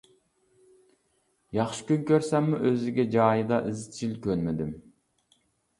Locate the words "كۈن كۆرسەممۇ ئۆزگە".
1.91-3.07